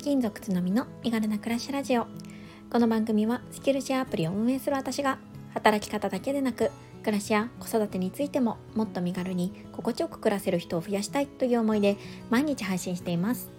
[0.00, 2.06] 勤族つのみの身軽な暮らしラジオ。
[2.70, 5.18] この番組はスキルシェアアプリを運営する私が
[5.52, 6.70] 働き方だけでなく
[7.02, 11.98] 暮らしや子育てについてももっと身軽に心地よく暮らせる人を増やしたいという思いで
[12.30, 13.50] 毎日配信しています。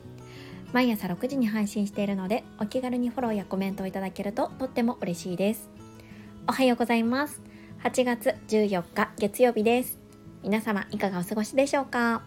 [0.73, 5.70] 毎朝6時に配信しているのでお気軽にフォローやコメントをいただけるととっても嬉しいです。
[6.48, 7.39] おはようございます。
[7.84, 10.00] 8月14日月曜日です。
[10.42, 12.23] 皆様いかがお過ごしでしょうか？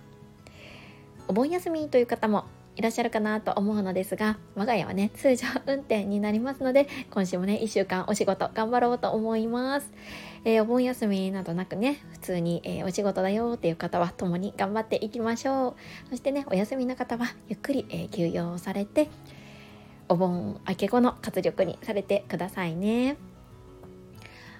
[1.26, 2.45] お盆休みという方も
[2.77, 9.92] いらっしゃるかなと思うのですが我が家はね通常運転になりますので今週もね1週間お仕事頑張ろうと思います、
[10.45, 16.10] えー、お盆休みなどなくね普通に、えー、お仕事だよっていう方は共に頑張っていきましょう。
[16.10, 19.09] そしてねお休みの方はゆっくり、えー、休養されて
[20.09, 23.16] お盆明け後の活力にされてくださいね。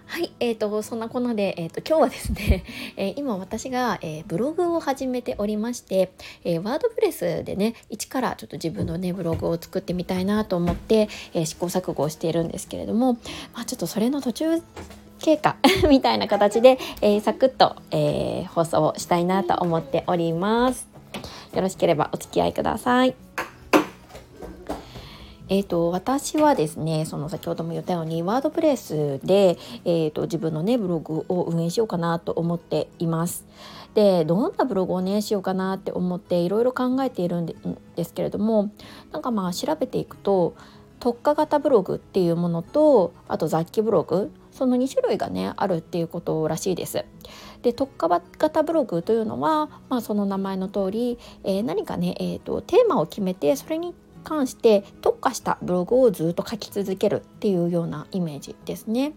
[0.07, 2.65] はい、えーと、そんなこんなで、えーと、今日はですね、
[2.97, 6.13] えー、今私が、えー、ブログを始めておりまして、
[6.45, 13.15] えー、ワードプレスでね一からちょっと自分のねブログを作ってみたいなと思って、え、試行錯誤をしているんですけれども、
[13.55, 14.63] まあ、ちょっとそれの途中
[15.21, 15.57] 経過
[15.89, 20.87] みたいな形で、え、サクッと、え、放送をしたいなと思っております。
[21.55, 23.15] よろしければお付き合いください。
[25.49, 33.45] えーと、私はですねその先ほども言ったようにワードプレスで、えーと、自分のねブログを運営しようかなと思っています。
[33.95, 37.55] でどんなブログをねしようかなって思っていろいろ考えているんで
[38.03, 38.71] すけれども
[39.13, 40.57] なんかまあ調べていくと
[40.99, 47.05] 特化型ブログっていうものとあと雑記ブログその2種類がねあるっていうことらしいです。
[47.63, 59.15] で特化型ブログというのは、まあ、その名前の通り、えー、何かね、えーとテーマを決めてそれに関して特化したブログをずっと書き続けるっていうようなイメージですね。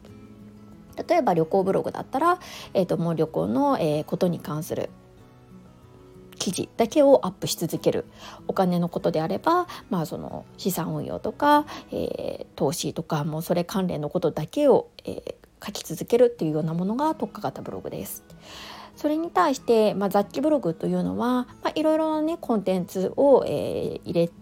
[1.08, 2.40] 例えば旅行ブログだったら、
[2.74, 4.90] えー、ともう旅行の、え、ことに関する
[6.38, 8.06] 記事だけをアップし続ける
[8.48, 18.24] お金のことであれば、まあ、その資産運用とか、えー、投資とかもうそれ関連のことだけを、えー、書き続けるっていうようなものが特化型ブログです。
[18.96, 24.34] それに対して、まあ、雑記ブログというのは、まあ、いろいろなねコンテンツを、えー、入れて、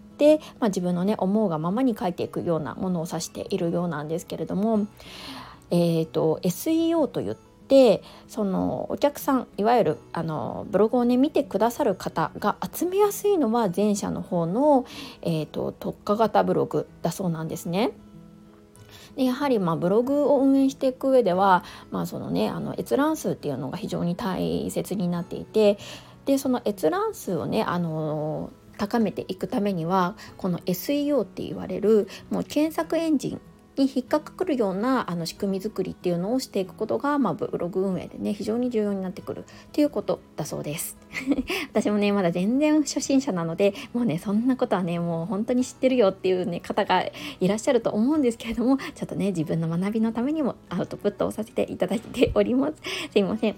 [0.58, 4.86] まあ、自分のね思うがままに書いていくようなものを指しているようなんですけれども、
[5.70, 14.86] えーと、SEO といってそのお客さんいわゆるあのブログをね見てくださる方が集めやすいのは前者の方の、
[15.22, 17.92] えーと、特化型ブログだそうなんですね。
[19.16, 25.78] でやはりまあブログを運営していく上では、まあそのね、あの閲覧数っていうのが非常に大切になっていて
[26.26, 33.40] でその閲覧数をねあの高めていくためにはこの SEO って言われるもう検索エンジン
[33.76, 40.96] に引っかかるようなあの仕組み作りっていうのをしていくことが、まあ、ブログ運営でね非常に重要になってくるっていうことだそうです。
[41.72, 47.04] 私もねまだ全然初心者なのでもうねそんなことはねもう本当に知ってるよっていうね方が
[47.40, 52.74] いらっしゃると思うんですけれどもちょっとね自分の学びのためにもアウトプットをさせていただいております。
[53.12, 53.56] すいません。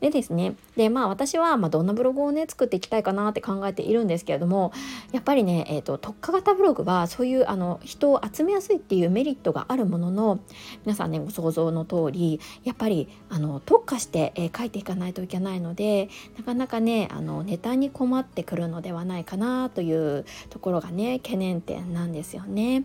[0.00, 4.72] でですねでまあ私はまどんなブログをね作っていきたいかなって考えているんですけれども
[5.12, 10.40] やっぱりね、えーと、特化型ブログはそういうあの人を集めやすいっていうメリットがあるものの
[10.84, 22.84] 皆さんねご想像の通りやっぱりあの特化して、えー、書いていかないといけないのでなかなかねあのネタに困ってくるのではないかなというところがね懸念点なんですよね。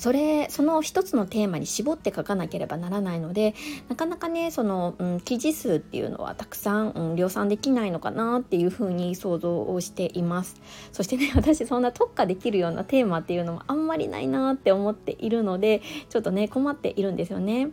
[0.00, 3.54] それその一つのテーマに絞って書かなければならないので
[3.90, 10.58] なかなかねその、うん、記事数っていうのはたくさん、うん、量産できないのかなっていうふうに想像をしています。
[10.90, 17.68] そしてね 私そんな特化できるようなテーマっていうのもあんまりないなって思っているのでちょっとね困っているんですよね。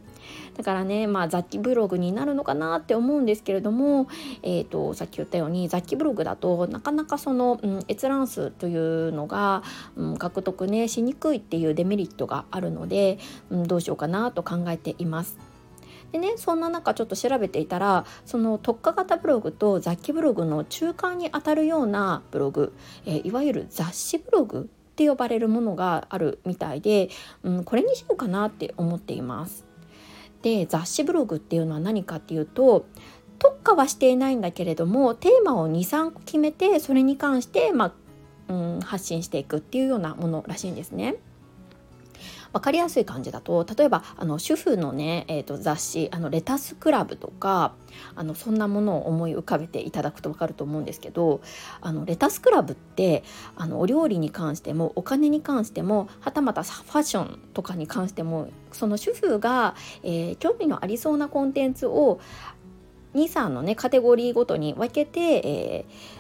[0.57, 4.07] だからねまあ雑記ブログになるのかなって思うんですけれども
[4.43, 9.63] えっ、ー、とさっき言ったように雑記ブログだとなかなかその、うん、閲覧数というのが、
[9.95, 13.19] うん、獲得ねしにくいっていうデメリットトがあるので、
[13.50, 15.38] うん、どうしようかなと考えています。
[16.11, 22.73] でねそんな中ちょっと調べていたらその特化型ブログと雑記ブログの中間にあたるようなブログ、
[23.05, 27.09] えー、いわゆる雑誌ブログって呼ばれるものがあるみたいで、
[27.43, 29.66] うん、これにしようかなって思っています。
[30.41, 32.85] で雑誌ブログっていうのは何かっていうと
[33.40, 37.93] 特化はしていないんだけれどもテーマを23個決めてそれに関して、ま
[38.49, 41.16] あうん、発信していくっていうようなものらしいんですね。
[42.53, 47.73] 分かりやすい感じだと例えばあの主婦のね、えーと、雑誌あのレタスクラブとか
[48.16, 51.41] あのそんなものを思い浮かべていただくと分かると思うんですけど
[51.82, 53.23] あのレタスクラブって
[53.55, 62.20] あのお料理に関してもお金に関してもはたまたファッションとかに関してもその主婦が、えー、興味のありそうなコンテンツを
[63.16, 66.17] 23のねカテゴリーごとに分けて、えー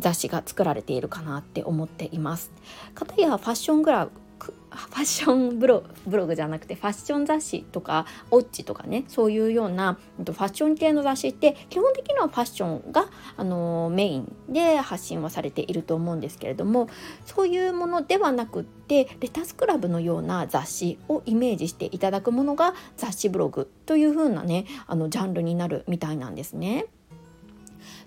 [0.00, 2.50] 雑誌が作られているかなって思っています。
[2.94, 4.08] かたやファッショングラ
[4.38, 5.82] ファッションブロ
[6.26, 16.88] グじゃなくてファッション雑誌とかオッチとかねそういうようなファッション系の雑誌って基本的にはファッションが、あのメインで発信はされていると思うんですけれども
[17.24, 26.86] そういうものではなくってレタスクラブのような雑誌をイメージしていただくものが雑誌ブログという風なねあのジャンルになるみたいなんですね。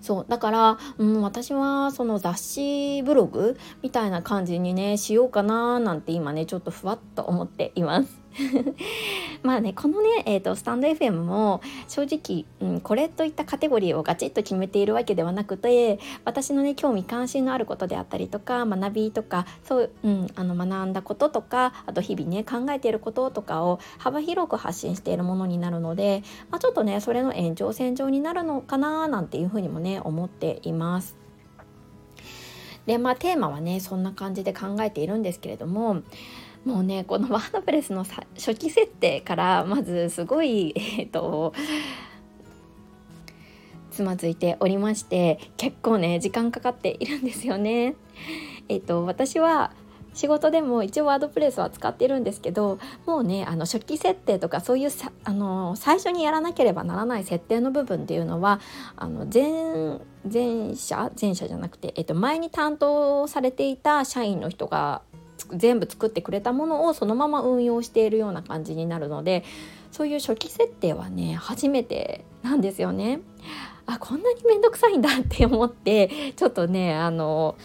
[0.00, 8.27] そうだから、うん、私はその雑誌ブログみたいな感じにねしようかななんて今ねちょっとふわっと思っています。
[9.42, 31.16] まあねこのね、えーと、スタンド FM も正直、うん、これといったカテゴリーをガチッと決めているわけではなくて私のね興味関心のあることであったりとか学びとかそう、うん、あの学んだこととかあと日々ね考えていることとかを幅広く発信しているものになるので、まあ、ちょっとねそれの延長線上になるのかななんていうふうにもね思っています。
[32.86, 36.00] でまあテーマはねそんな感じで考えているんですけれども
[36.68, 41.54] もうねこのワードプレスの初期設定からまずすごい えっ、ー、と
[43.90, 47.94] つまずいておりまして結構ね時間かかっているんですよね。
[48.68, 49.72] えっ、ー、と私は
[50.12, 58.60] 仕事でも一応ワードプレスは使ってるんですけどもうねあの初期設定とかそういうさあの最初にやらなければならない設定の部分っていうのは
[58.96, 60.00] あの前
[60.30, 65.02] 前者前者じゃなくて、えっと、前に担当されていた社員の人が
[65.54, 69.44] 全部作ってくれたものをそのまま運用しているような感じになるので
[69.92, 73.20] そういう初期設定はね初めてなんですよね。
[73.86, 77.56] あこんなに面倒くさいんだって思ってちょっとねあの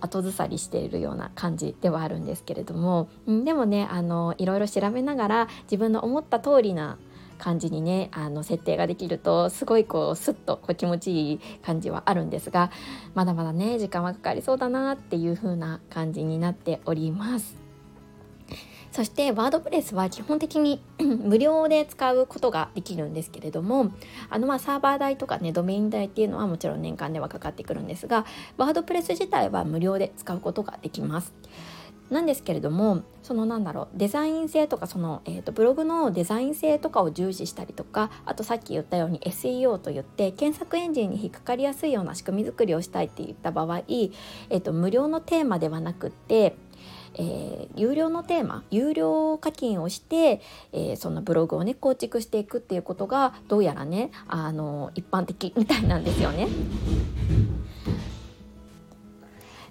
[0.00, 6.98] 後ずさりしているような感じではあるんですけれども、うん、でもねあのいろいろ調べながら自分の思った通りな
[7.38, 12.70] 感じにねあの設定ができるとすごいこうスッとこう気持ちいい感じはあるんですが
[13.14, 17.64] まだまだね時間はかかりそうだなっていう風な感じになっております。
[18.94, 23.90] そしてワードプレスは基本的に 無料で使うことができるんですけれども
[24.30, 28.24] あのまあサーバー代とかねドメイン代っていうのはもちろん年間ではかかってくるんですが
[28.56, 31.34] ワードプレス自体は無料で使うことができます。
[32.14, 46.56] なんですけれどもそのなんだろうデザイン性とかその、えーと、ブログのデザイン性とかを重視したりとかあとさっき言ったように SEO といって検索エンジンに引っかかりやすいような仕組み作りをしたいって言った場合、えーと、無料のテーマではなくって
[47.16, 50.40] えー、有料のテーマ有料課金をして、
[50.72, 56.48] えー、そのブログをね構築していくっていうことがどうやらねあの一般的みたいなんですよね。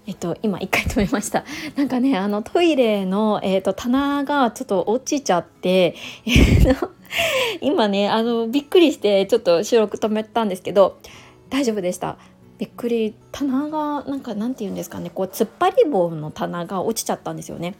[0.05, 1.45] えっと、今一回止めました。
[1.75, 5.95] なんかね、あのトイレの、えっと、棚がちょっと落ちちゃって、
[6.25, 6.75] え
[7.61, 10.97] 今ね、あの、びっくりしてちょっと収録止めたんですけど、
[11.49, 12.17] 大丈夫でした。
[12.57, 17.75] びっくり、棚が、なんか、なんて言うんですかね、こう、突っ張り棒の棚が落ちちゃったんですよね。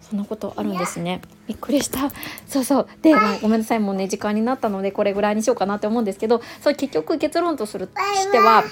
[0.00, 1.22] そんなことあるんですね。
[1.46, 2.10] びっくりした。
[2.46, 2.88] そうそう。
[3.02, 3.80] で、まあ、ごめんなさい。
[3.80, 8.64] もうね、時間になったので、これぐらいにしようかなって思うんですけど、それ結局結論とするしては、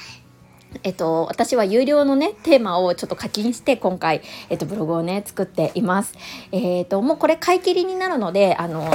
[0.83, 6.15] えっと、私は有料のね、テーマをちょっと課金して、今回、えっと、ブログをね、作っています。
[6.53, 8.91] えっと、もうこれ買い切りになるので、あの、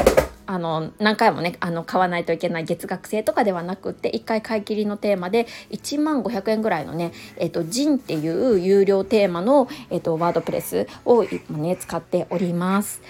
[0.47, 13.01] あの、何回もね、あの、買わないといけない月額制とかではなくって、1回買い切りのテーマで、1万500円ぐらいのね、えっと、ジンっていう有料テーマの、えっと、ワードプレスをね、使っております。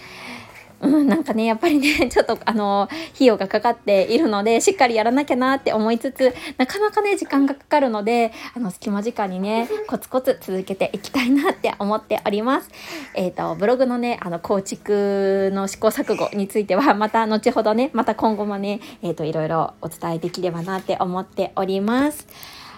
[0.79, 12.69] うん、なんかね、やっぱりね、 ちょっとあの、費用がかかっているので、しっかりやらなきゃなって思いつつ、なかなかね、時間がかかるので、あの、隙間時間にね、 コツコツ続けていきたいなって思っております。
[13.15, 22.27] えっ、ー、と、ブログのね、あの、構築の試行錯誤については、 また後ほどね、また今後もね、えっ、ー、と、いろいろお伝えできればなって思っております。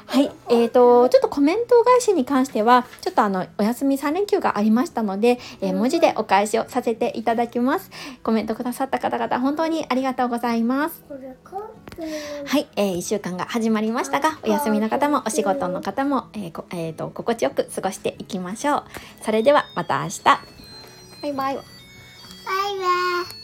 [0.10, 0.32] はい。
[0.50, 7.92] えっ、ー、と、ちょっとコメント返しに関しては、ちょっとあの、お休み3連休がありましたので、えー、文字でお返しをさせていただきます。
[8.24, 11.04] コメントくださった方々、本当にありがとうございます。
[12.46, 12.68] はい。
[12.76, 18.84] えー、1週間が始まりましたが、お休みの方もお仕事の方も、えーえーと、心地よく過ごしていきましょう。
[19.22, 20.24] それでは、また明日。
[20.24, 20.40] バ
[21.22, 21.34] イバイ。
[21.34, 21.62] バイバ
[23.36, 23.39] イ。